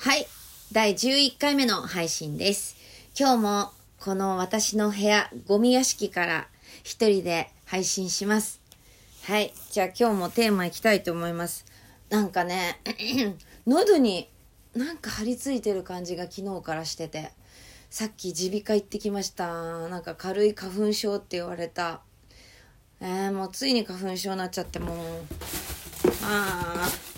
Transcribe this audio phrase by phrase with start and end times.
[0.00, 0.28] はい。
[0.70, 2.76] 第11回目の配信です。
[3.18, 6.46] 今日もこの私の部屋、ゴミ屋敷から
[6.84, 8.60] 一人で配信します。
[9.24, 9.52] はい。
[9.72, 11.64] じゃあ今日もテーマいきたいと思います。
[12.10, 12.80] なんかね、
[13.66, 14.30] 喉に
[14.72, 17.32] なんか張り付いてる感じが昨日からしてて、
[17.90, 19.88] さっき耳鼻科行ってきました。
[19.88, 22.02] なんか軽い花粉症って言われた。
[23.00, 24.96] えー、もうついに花粉症になっちゃってもう。
[26.22, 27.08] ああ。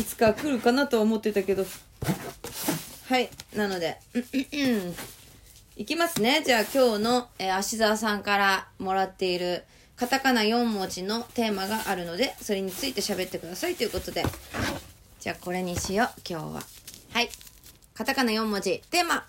[0.00, 1.64] いつか来るかなと思ってたけど。
[3.12, 3.28] はい。
[3.54, 3.98] なので、
[5.76, 6.42] いきますね。
[6.46, 9.64] じゃあ今日の、えー、芦沢さんからもらっている
[9.96, 14.24] カタカナ4文字のテーマがあるので、それについて喋ってくださいということで。
[15.20, 16.62] じゃあこれにしよう、今日は。
[17.10, 17.28] はい。
[17.92, 18.80] カタカナ4文字。
[18.90, 19.28] テーマ。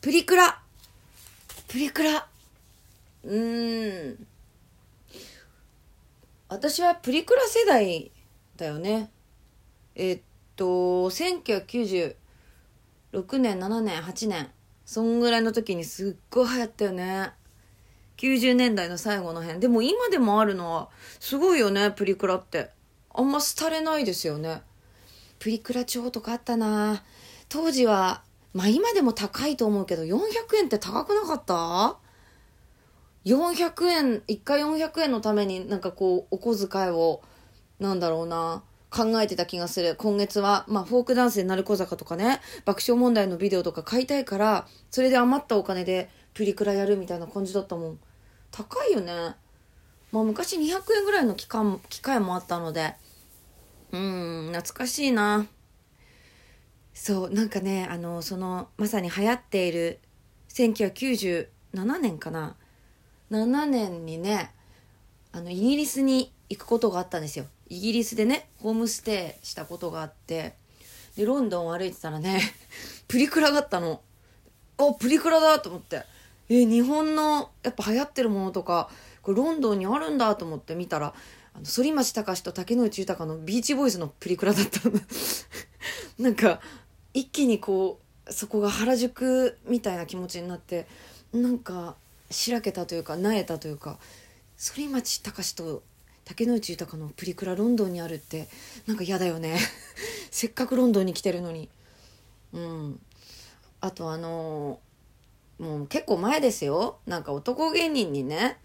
[0.00, 0.62] プリクラ。
[1.66, 2.28] プリクラ。
[3.24, 4.26] うーん。
[6.48, 8.12] 私はプリクラ世代
[8.56, 9.10] だよね。
[9.96, 10.20] えっ
[10.54, 12.14] と、1990
[13.12, 14.50] 6年、7年、8年。
[14.84, 17.32] そんぐらいの時にすっごい流行ったよね。
[18.18, 19.60] 90年代の最後の辺。
[19.60, 20.88] でも今でもあるのは、
[21.20, 22.70] すごいよね、プリクラって。
[23.14, 24.62] あんま廃れないですよね。
[25.38, 27.02] プリクラ帳とかあったな
[27.48, 30.18] 当時は、まあ今でも高いと思うけど、400
[30.56, 31.96] 円って高くなかった
[33.24, 37.22] ?400 円、1回400円のためになんかこう、お小遣いを、
[37.78, 39.96] なんだろうな、考えてた気がする。
[39.96, 47.98] 今月は、まあ、フォークダンスで鳴子坂とかね、爆笑問題のビデオとか買いたいから、それで余ったお金でプリクラやるみたいな感じだったもん。
[48.50, 49.34] 高いよね。
[50.10, 52.94] まあ、昔200円ぐらいの期間、機会もあったので、
[53.92, 55.46] うん、懐かしいな。
[56.94, 60.00] そう、なんかね、あの、その、まさに流行っている、
[60.48, 61.48] 1997
[62.00, 62.56] 年かな。
[63.30, 64.52] 7年にね、
[65.32, 67.44] あの、イギリスに行くことがあったんですよ。
[67.68, 70.54] イギリスでね、ホームステイしたことがあって、
[71.16, 72.40] で、ロンドンを歩いてたらね、
[73.08, 74.00] プリクラがあったの。
[74.78, 76.04] あ、プリクラだと思って。
[76.48, 78.88] え、日本の、やっぱ流行ってるものとか、
[79.22, 81.14] これロンドンにあるんだと思って見たら、
[81.52, 84.98] あの、反町隆史と竹野内豊のビーチボーイズのプリクラだったの。
[86.18, 86.60] なんか、
[87.12, 90.86] 一気にこう、そこが原宿みたいな気持ちになって、
[91.32, 91.96] なんか、
[92.30, 93.98] しらけたというか、なえたというか、
[94.56, 95.82] 反町隆史と
[96.28, 98.48] 竹野内豊のプリクラロンドンにあるって
[98.86, 99.58] なんか嫌だよね。
[100.30, 101.70] せっかくロンドンに来てるのに。
[102.52, 103.00] うん。
[103.80, 106.98] あとあのー、もう結構前ですよ。
[107.06, 108.58] なんか男芸人にね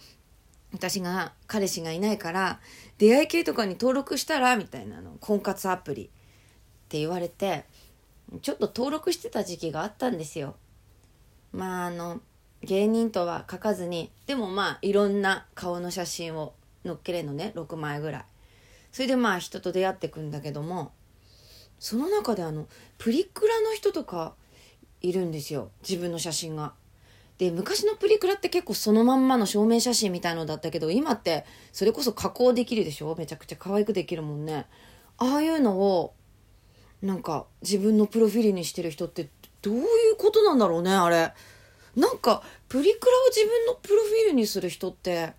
[0.73, 2.59] 私が彼氏がいないから
[2.97, 6.07] 出会い系とかに登録したらみたいなの婚活アプリっ
[6.89, 7.63] て言われて
[8.41, 10.57] ちょっと登録してた時期があったんですよ。
[11.53, 12.19] まああの
[12.61, 16.53] 芸人とは書かずにでもまあいろんな顔の写真を
[16.85, 18.25] 載っけれのね6枚ぐらい。
[18.91, 20.91] それでまあ人と出会ってくんだけども
[21.79, 22.67] その中であの
[22.97, 24.35] プリクラの人とか
[25.01, 25.71] いるんですよ。
[25.87, 26.73] 自分の写真が。
[27.39, 33.15] で昔のプリクラって結構そのまんまの証明写真みたいのだったけど今ってそれこそ加工できるでしょ？
[33.17, 34.67] めちゃくちゃ可愛くできるもんね。
[35.17, 36.13] ああいうのを
[37.01, 39.29] なんか自分のプロフィールにしてる人って
[39.61, 39.79] どうい
[40.11, 41.33] うことなんだろうねあれ。
[41.95, 45.33] なんかプリクラを自分のプロフィールにする人って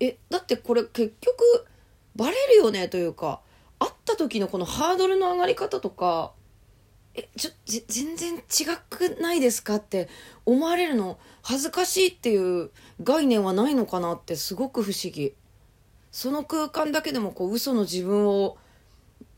[0.00, 1.66] えだってこれ結局
[2.14, 3.40] バレるよねというか
[3.78, 6.32] 会った時のこのハードルの上がり方とか
[7.14, 7.50] えちょ
[7.88, 8.40] 全然違
[8.90, 10.08] くないですかって
[10.44, 12.70] 思われるの恥ずかしいっていう
[13.02, 15.34] 概念はないのかなってすごく不思議。
[16.12, 18.56] その空間だけでもこう嘘の自分を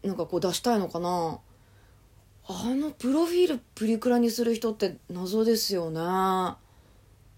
[0.03, 1.39] なんかこう出したいのかな。
[2.51, 6.01] あのプロフィールプリクラにする人って謎ですよね。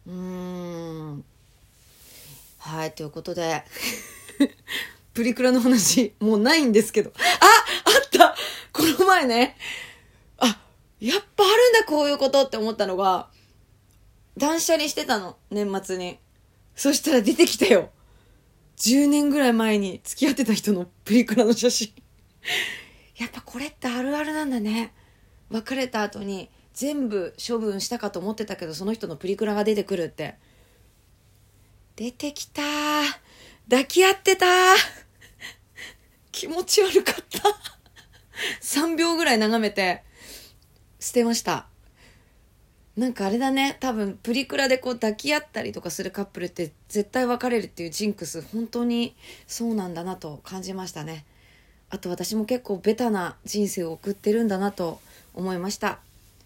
[0.07, 1.25] うん。
[2.71, 3.65] はい、ということで、
[5.13, 7.13] プリクラの話、もうないんですけど。
[7.17, 8.37] ああった
[8.73, 9.57] この前ね、
[10.39, 10.61] あ、
[11.01, 13.29] やっぱあるんだ、こういうことって思ったのが、
[14.39, 16.21] 断捨離してたの、年末に。
[16.77, 17.91] そしたら出てきたよ。
[18.77, 21.93] 10年ぐらい前に付き合ってた人のプリクラの写真。
[23.19, 24.95] やっぱこれってあるあるなんだね。
[25.51, 30.37] 別れた後に全部処分したかと思ってたけど、その人のプリクラが出てくるって。
[32.01, 32.63] 出てきた。
[33.69, 34.47] 抱き合ってた。
[36.33, 37.43] 気持ち悪かった。
[38.63, 40.03] 3秒ぐらい眺めて。
[40.99, 41.67] 捨てました。
[42.97, 43.77] なんかあれだね。
[43.81, 48.41] 多分プリクラでこう抱き合ったりとかするカップルって絶対別れるっていうジンクス。
[48.41, 49.15] 本当に
[49.47, 51.27] そうなんだなと感じましたね。
[51.91, 55.03] あと私も結構ベタな人生を送ってるんだなと
[55.35, 56.01] 思いました。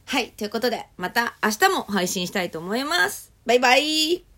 [0.06, 0.30] はい。
[0.30, 3.30] ということでまた明日も配信したいと思います。
[3.46, 4.33] バイバイ。